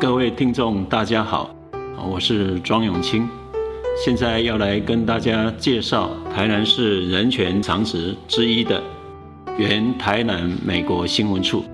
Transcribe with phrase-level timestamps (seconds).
[0.00, 1.52] 各位听众，大家好，
[2.08, 3.28] 我是庄永清，
[4.04, 8.80] 现在要来跟大家介绍台南市人权长职之一的
[9.58, 11.64] 原台南美国新闻处，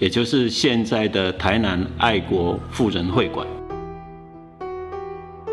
[0.00, 3.46] 也就是现在的台南爱国妇人会馆。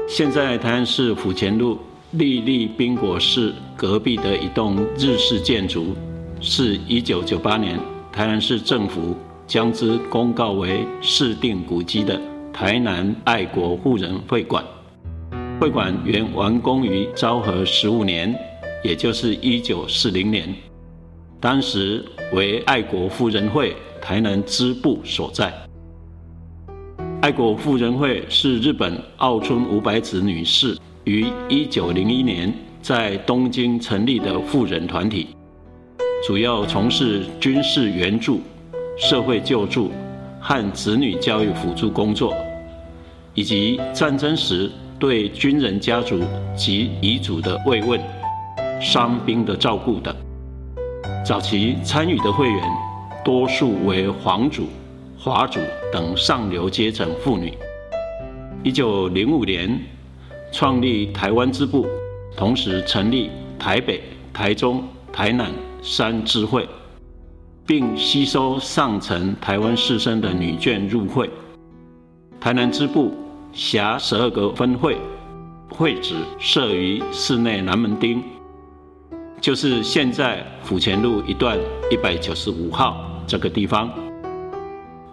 [0.08, 1.78] 现在台南市府前路
[2.14, 5.96] 丽丽宾果市隔壁的一栋日式建筑，
[6.40, 7.80] 是一九九八年
[8.12, 9.16] 台南市政府。
[9.52, 12.18] 将之公告为市定古迹的
[12.54, 14.64] 台南爱国妇人会馆，
[15.60, 18.34] 会馆原完工于昭和十五年，
[18.82, 20.48] 也就是一九四零年，
[21.42, 22.02] 当时
[22.32, 25.54] 为爱国妇人会台南支部所在。
[27.22, 35.28] 爱国妇人会是日本奥村五百子女士于一九零一年在东京成立的妇人团体，
[36.26, 38.40] 主要从事军事援助。
[38.98, 39.92] 社会救助
[40.40, 42.36] 和子女教育辅助工作，
[43.34, 46.20] 以及战争时对军人家族
[46.56, 48.00] 及遗族的慰问、
[48.80, 50.16] 伤兵的照顾等。
[51.26, 52.64] 早期参与的会员
[53.24, 54.68] 多数为皇族、
[55.18, 55.60] 华族
[55.92, 57.58] 等上流阶层妇女。
[58.64, 59.80] 一九零五年
[60.52, 61.88] 创立台湾支部，
[62.36, 64.02] 同时成立台北、
[64.34, 66.68] 台中、台南三支会。
[67.66, 71.30] 并吸收上层台湾士绅的女眷入会。
[72.40, 73.14] 台南支部
[73.54, 74.98] 辖十二个分会，
[75.70, 78.22] 会址设于市内南门町，
[79.40, 81.58] 就是现在府前路一段
[81.92, 83.90] 一百九十五号这个地方。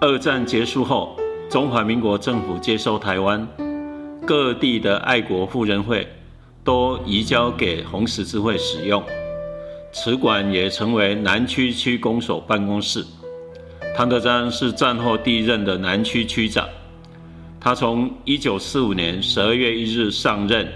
[0.00, 1.16] 二战结束后，
[1.50, 3.46] 中华民国政府接收台湾
[4.24, 6.06] 各地的爱国妇人会，
[6.62, 9.02] 都移交给红十字会使用。
[9.90, 13.04] 此馆也成为南区区公所办公室。
[13.96, 16.68] 汤德章是战后第一任的南区区长，
[17.58, 20.68] 他从一九四五年十二月一日上任，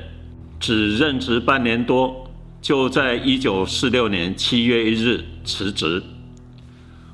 [0.58, 2.28] 只任职半年多，
[2.60, 6.02] 就在一九四六年七月一日辞职。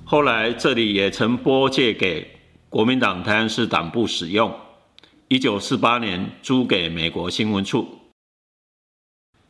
[0.05, 2.27] 后来这里也曾拨借给
[2.71, 4.55] 国民党台湾市党部使用，
[5.27, 7.87] 一九四八年租给美国新闻处。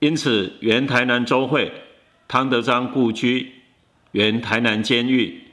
[0.00, 1.70] 因此，原台南州会。
[2.30, 3.54] 汤德章故居、
[4.12, 5.44] 原台南监狱、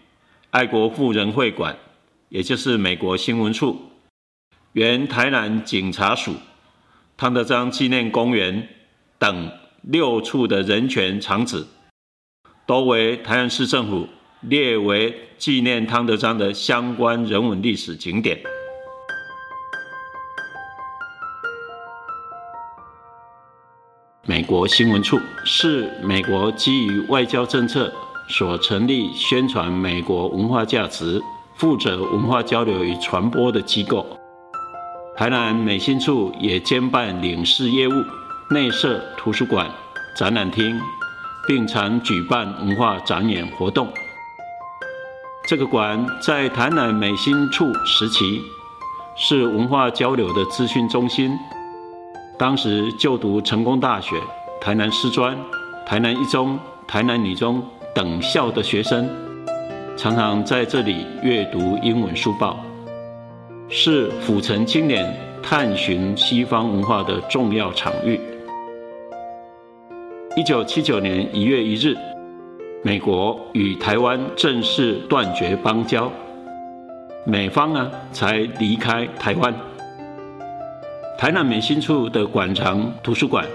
[0.51, 1.77] 爱国妇人会馆，
[2.27, 3.91] 也就是美国新闻处、
[4.73, 6.35] 原台南警察署、
[7.15, 8.67] 汤德章纪念公园
[9.17, 9.49] 等
[9.83, 11.65] 六处的人权场址，
[12.65, 14.09] 都为台南市政府
[14.41, 18.37] 列为纪念汤德章的相关人文历史景点。
[24.45, 27.91] 国新闻处是美国基于外交政策
[28.29, 31.21] 所成立、宣传美国文化价值、
[31.55, 34.05] 负责文化交流与传播的机构。
[35.17, 37.91] 台南美新处也兼办领事业务、
[38.51, 39.69] 内设图书馆、
[40.15, 40.79] 展览厅，
[41.47, 43.87] 并常举办文化展演活动。
[45.47, 48.41] 这个馆在台南美新处时期
[49.17, 51.37] 是文化交流的资讯中心。
[52.37, 54.17] 当时就读成功大学、
[54.59, 55.37] 台南师专、
[55.85, 57.63] 台南一中、台南女中
[57.93, 59.07] 等校的学生，
[59.95, 62.57] 常常在这里阅读英文书报，
[63.69, 68.19] 是府城青年探寻西方文化的重要场域。
[70.35, 71.95] 一九七九年一月一日，
[72.83, 76.11] 美国与台湾正式断绝邦交，
[77.25, 79.53] 美方呢才离开台湾。
[81.17, 83.45] 台南美新处的馆藏图书馆，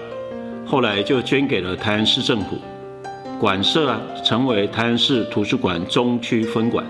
[0.65, 2.57] 后来就捐给了台南市政府，
[3.39, 6.83] 馆舍啊成为台南市图书馆中区分馆，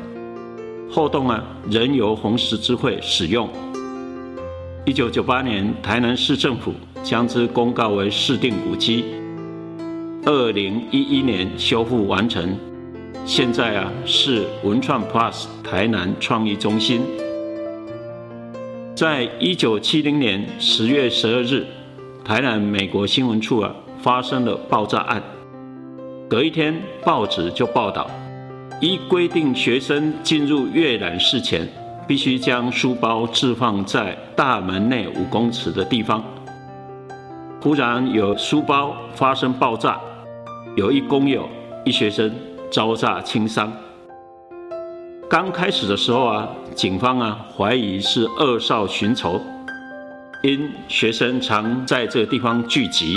[0.89, 3.49] 后栋啊仍由红十字会使用。
[4.85, 9.03] 一九九八年，台南市政府将之公告为市定古迹，
[10.25, 12.57] 二零一一年修复完成，
[13.25, 17.01] 现在啊是文创 Plus 台南创意中心。
[19.01, 21.65] 在一九七零年十月十二日，
[22.23, 25.19] 台南美国新闻处啊发生了爆炸案。
[26.29, 28.07] 隔一天，报纸就报道，
[28.79, 31.67] 依规定，学生进入阅览室前，
[32.07, 36.23] 必须将书包置放在大门内五公尺的地方。
[37.59, 39.99] 忽然有书包发生爆炸，
[40.75, 41.49] 有一工友、
[41.83, 42.31] 一学生
[42.69, 43.73] 遭炸轻伤。
[45.31, 49.39] 刚开始的时候啊，警方啊怀疑是二少寻仇，
[50.43, 53.15] 因学生常在这个地方聚集，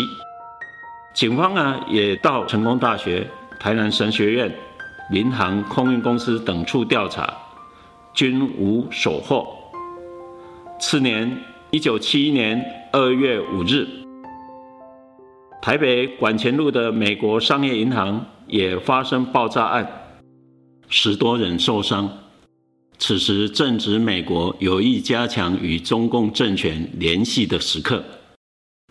[1.12, 3.26] 警方啊也到成功大学、
[3.58, 4.49] 台南神学院、
[5.11, 7.28] 民航空运公司等处调查，
[8.12, 9.44] 均无所获。
[10.78, 11.37] 次年，
[11.72, 13.88] 一九七一年二月五日，
[15.61, 20.04] 台北管前路的美国商业银行也发生爆炸案，
[20.89, 22.19] 十多人受伤。
[22.99, 28.05] 此时正值美国有意加强与中共政权联系的时刻，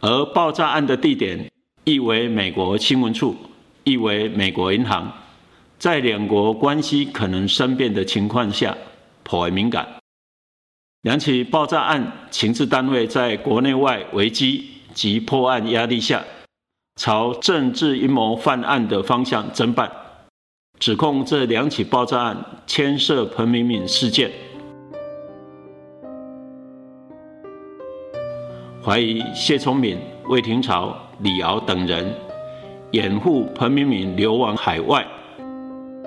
[0.02, 1.50] 而爆炸案的地点
[1.86, 3.36] 亦为美国新闻处，
[3.86, 5.10] 亦为美国银行，
[5.80, 8.78] 在两国关系可能生变的情况下，
[9.24, 9.88] 颇为敏感。
[11.04, 16.24] 两起爆炸案，情治单位在国内外危机及破案压力下，
[16.98, 19.90] 朝政治阴谋犯案的方向侦办。
[20.80, 24.30] 指控这两起爆炸案牵涉彭明敏事件，
[28.84, 29.98] 怀疑谢聪敏、
[30.28, 32.14] 魏廷朝、李敖等人
[32.92, 35.08] 掩护彭明敏流亡海外，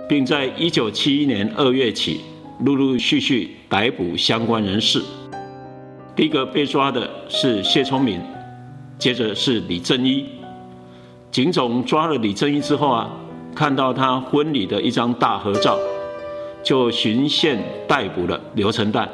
[0.06, 2.20] 并在一九七一年二月起
[2.60, 5.02] 陆陆续续逮捕相关人士。
[6.14, 8.20] 第一个被抓的是谢聪敏，
[8.98, 10.26] 接着是李正一。
[11.30, 13.10] 警总抓了李正一之后啊。
[13.56, 15.78] 看到他婚礼的一张大合照，
[16.62, 17.58] 就循线
[17.88, 19.08] 逮捕了刘成旦。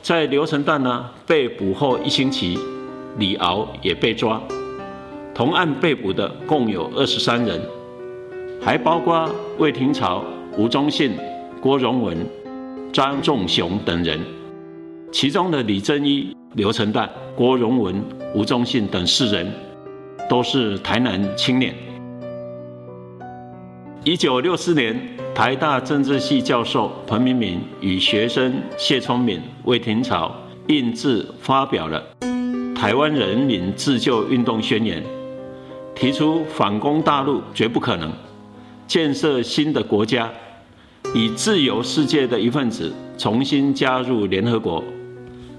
[0.00, 2.56] 在刘成旦呢被捕后一星期，
[3.18, 4.40] 李敖也被抓。
[5.34, 7.60] 同案被捕的共有二十三人，
[8.62, 10.22] 还包括魏廷朝、
[10.56, 11.14] 吴宗信、
[11.60, 12.16] 郭荣文、
[12.92, 14.20] 张仲雄等人。
[15.10, 18.00] 其中的李正一、刘成旦、郭荣文、
[18.32, 19.52] 吴宗信等四人，
[20.28, 21.74] 都是台南青年。
[24.02, 24.98] 一九六四年，
[25.34, 30.34] 台大政治系教授彭明敏与学生谢聪敏、魏廷朝
[30.68, 32.02] 印制发表了
[32.74, 35.02] 《台湾人民自救运动宣言》，
[35.94, 38.10] 提出反攻大陆绝不可能，
[38.86, 40.30] 建设新的国家，
[41.14, 44.82] 以自由世界的一份子重新加入联合国，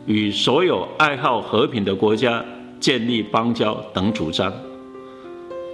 [0.08, 2.44] 与所有爱好和平的国家
[2.80, 4.52] 建立邦交等主张。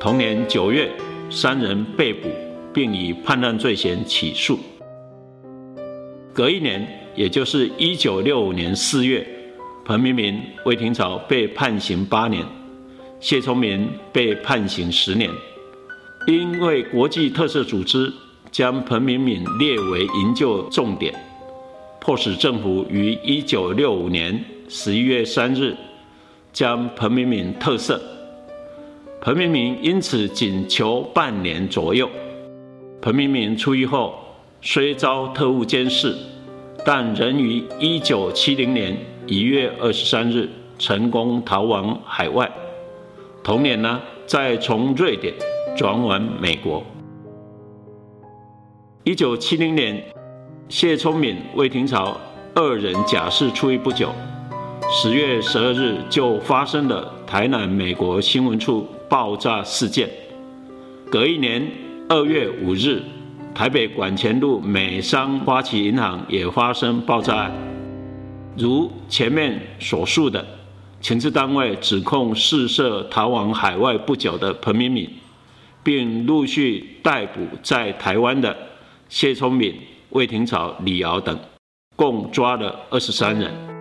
[0.01, 0.91] 同年九月，
[1.29, 2.27] 三人被捕。
[2.77, 4.59] 并以叛乱罪嫌起诉。
[6.31, 9.27] 隔一年，也就是一九六五年四月，
[9.83, 12.45] 彭明敏、魏廷朝被判刑八年，
[13.19, 15.27] 谢聪明被判刑十年。
[16.27, 18.13] 因为国际特色组织
[18.51, 21.11] 将彭明敏列为营救重点，
[21.99, 24.39] 迫使政府于一九六五年
[24.69, 25.75] 十一月三日
[26.53, 27.99] 将彭明敏特赦。
[29.19, 32.07] 彭明敏因此仅囚半年左右。
[32.99, 34.15] 彭明敏出狱后，
[34.59, 36.15] 虽遭特务监视，
[36.83, 38.97] 但仍于一九七零年
[39.27, 40.49] 一月二十三日
[40.79, 42.51] 成功逃亡海外。
[43.43, 45.33] 同年呢，再从瑞典
[45.77, 46.83] 转往美国。
[49.03, 50.03] 一九七零年，
[50.67, 52.17] 谢聪敏、魏廷朝
[52.55, 54.11] 二人假释出狱不久，
[54.89, 60.09] 十月十二日就发生了台南美国新闻处爆炸事件。
[61.11, 61.86] 隔一年。
[62.09, 63.03] 二月五日，
[63.53, 67.51] 台北管前路美商花旗银行也发生爆炸案。
[68.55, 70.45] 如前面所述的，
[71.01, 75.09] 情治单位指控试射逃往海外不久的彭明敏，
[75.83, 78.55] 并陆续逮捕在台湾的
[79.09, 79.75] 谢聪敏、
[80.11, 81.37] 魏廷朝、李敖等，
[81.97, 83.76] 共抓了二十三人。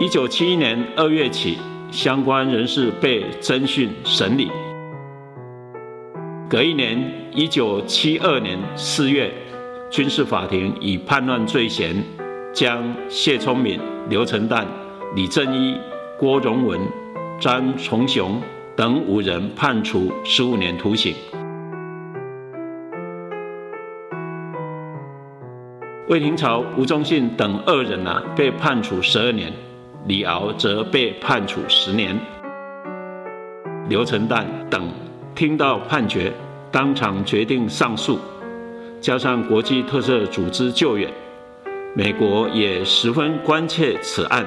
[0.00, 1.58] 一九七一年二月起，
[1.90, 4.48] 相关人士被侦讯审理。
[6.48, 9.28] 隔一年，一九七二年四月，
[9.90, 11.96] 军事法庭以叛乱罪嫌，
[12.52, 14.64] 将谢聪敏、刘成旦、
[15.16, 15.76] 李正一、
[16.16, 16.78] 郭荣文、
[17.40, 18.40] 张崇雄
[18.76, 21.12] 等五人判处十五年徒刑。
[26.08, 29.52] 魏廷朝、吴宗信等二人呢，被判处十二年。
[30.06, 32.18] 李敖则被判处十年，
[33.88, 34.90] 刘成旦等
[35.34, 36.32] 听到判决，
[36.70, 38.18] 当场决定上诉。
[39.00, 41.10] 加上国际特色组织救援，
[41.94, 44.46] 美国也十分关切此案，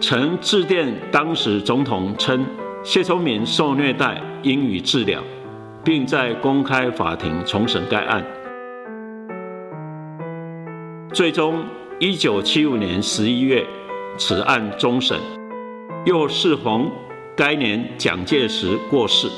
[0.00, 2.46] 曾致电当时总统称
[2.82, 5.20] 谢聪明受虐待，应予治疗，
[5.84, 8.24] 并在公开法庭重审该案。
[11.12, 11.64] 最终，
[11.98, 13.64] 一九七五年十一月。
[14.16, 15.18] 此案终审，
[16.04, 16.90] 又适逢
[17.36, 19.28] 该年蒋介石过世，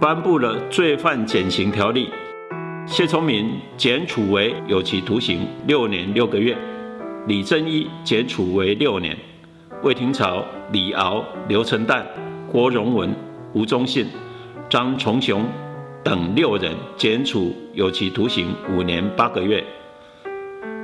[0.00, 2.08] 颁布了罪犯减刑条例，
[2.86, 6.56] 谢聪明减处为有期徒刑六年六个月，
[7.26, 9.14] 李正一减处为六年，
[9.82, 10.42] 魏廷朝、
[10.72, 12.02] 李敖、刘成旦、
[12.50, 13.14] 郭荣文、
[13.52, 14.06] 吴宗信、
[14.70, 15.44] 张崇雄
[16.02, 19.62] 等六人减处有期徒刑五年八个月。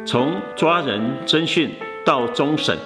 [0.04, 1.70] 从抓人侦讯
[2.04, 2.76] 到终审，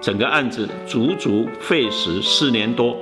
[0.00, 2.96] 整个案子足足费时四年多。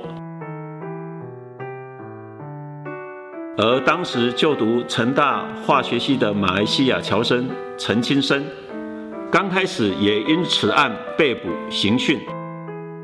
[3.59, 8.43] 而当时就读成大化学系的马来西亚侨生陈清生，
[9.31, 12.19] 刚开始也因此案被捕刑讯，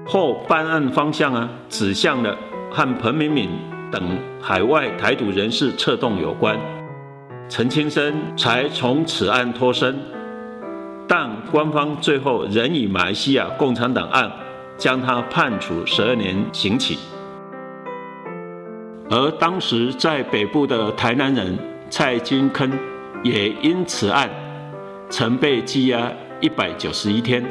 [0.06, 2.38] 后办案方向啊指向了
[2.70, 3.50] 和彭明敏
[3.92, 6.56] 等海外台独人士策动有关，
[7.50, 9.96] 陈清生才从此案脱身，
[11.15, 14.32] 但官方最后仍以马来西亚共产党案
[14.79, 16.98] 将他判处十二年刑期。
[19.12, 21.55] 而当时在北部的台南人
[21.88, 22.72] 蔡金坑，
[23.22, 24.27] 也因此案
[25.08, 27.46] 曾被羁押一百九十一天。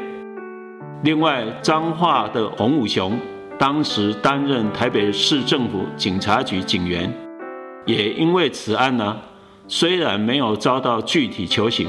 [1.03, 3.17] 另外，彰化的洪武雄，
[3.57, 7.09] 当时担任台北市政府警察局警员，
[7.85, 9.17] 也因为此案呢，
[9.69, 11.87] 虽然没有遭到具体求刑，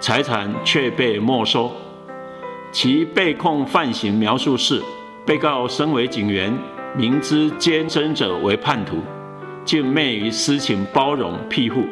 [0.00, 1.70] 财产却被没收。
[2.72, 4.82] 其被控犯行描述是：
[5.24, 6.52] 被告身为警员。
[6.96, 8.96] 明知监生者为叛徒，
[9.64, 11.84] 竟昧于私情包容庇护，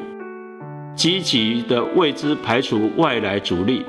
[0.96, 3.86] 积极的为之排除外来阻力，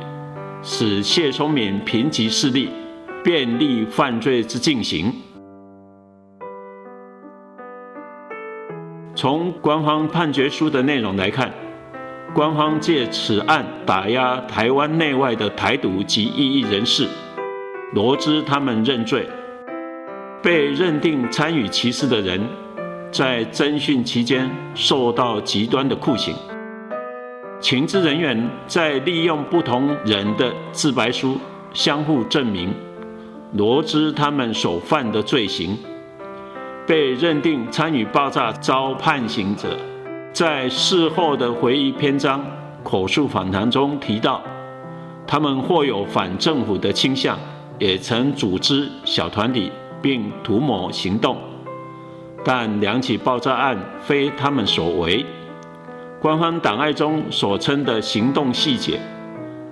[0.61, 2.69] 使谢聪明贫瘠势力
[3.23, 5.11] 便利犯罪之进行。
[9.15, 11.51] 从官方判决书的内容来看，
[12.33, 17.07] 官方借此案打压台湾内外的台独及异议人士，
[17.93, 19.27] 罗织他们认罪。
[20.41, 22.41] 被认定参与歧视的人，
[23.11, 26.33] 在侦讯期间受到极端的酷刑。
[27.59, 31.37] 情治人员在利用不同人的自白书
[31.73, 32.73] 相互证明，
[33.53, 35.77] 罗织他们所犯的罪行。
[36.87, 39.77] 被认定参与爆炸遭判刑者，
[40.31, 42.45] 在事后的回忆篇章、
[42.83, 44.41] 口述访谈中提到，
[45.27, 47.37] 他们或有反政府的倾向，
[47.77, 49.71] 也曾组织小团体。
[50.01, 51.35] 并图谋行动，
[52.45, 55.25] 但两起爆炸案非他们所为。
[56.21, 58.97] 官方档案中所称的行动细节，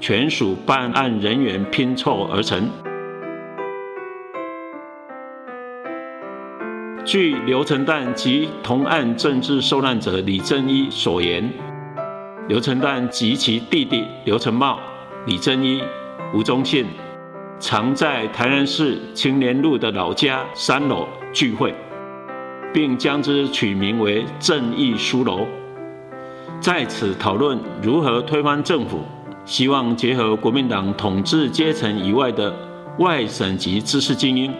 [0.01, 2.69] 全属办案人员拼凑而成。
[7.07, 11.49] 据刘成旦及同案政治受难者李正一所言，
[12.49, 14.77] 刘成旦及其弟弟刘成茂、
[15.25, 15.81] 李正一、
[16.33, 16.85] 吴宗宪。
[17.61, 21.73] 常在台南市青年路的老家三楼聚会，
[22.73, 25.47] 并将之取名为“正义书楼”，
[26.59, 28.99] 在此讨论如何推翻政府，
[29.45, 32.53] 希望结合国民党统治阶层以外的
[32.99, 34.53] 外省籍知识精英，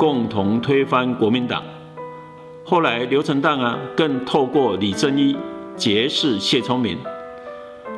[0.00, 1.62] 共同推翻国民党。
[2.64, 5.36] 后来刘成旦啊，更透过李正一
[5.76, 6.96] 结识谢聪明，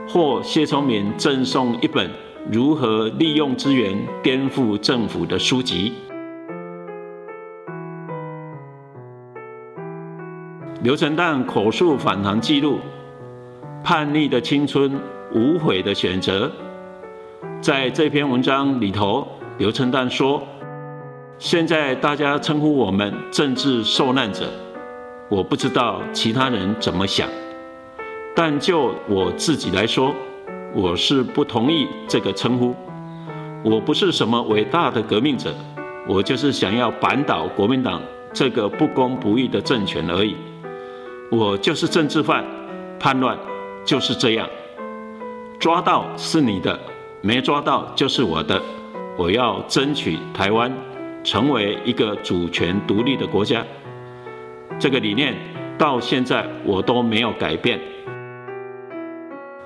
[0.09, 2.11] 或谢聪明赠送一本。
[2.51, 5.93] 如何利用资源颠覆政府的书籍？
[10.83, 12.81] 刘成旦口述反唐记录，
[13.85, 14.91] 叛逆的青春，
[15.33, 16.51] 无悔的选择。
[17.61, 19.25] 在这篇文章里头，
[19.57, 20.43] 刘成旦说
[21.43, 24.49] ：“现在大家称呼我们政治受难者，
[25.29, 27.29] 我不知道其他人怎么想，
[28.33, 30.15] 但就我自己来说。”
[30.73, 32.75] 我是不同意这个称呼。
[33.65, 35.53] 我不是什么伟大的革命者，
[36.07, 38.01] 我就是想要扳倒国民党
[38.33, 40.37] 这个不公不义的政权而已。
[41.29, 42.45] 我就是政治犯，
[43.01, 43.37] 叛乱
[43.85, 44.49] 就是这样。
[45.59, 46.79] 抓到是你的，
[47.21, 48.63] 没抓到就是我的。
[49.19, 50.73] 我要争取台湾
[51.23, 53.65] 成为一个主权独立的国家。
[54.79, 55.35] 这个理念
[55.79, 57.81] 到现在我都没有改变。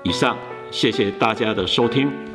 [0.03, 0.37] 以上。
[0.69, 2.26] 谢谢大家的收听。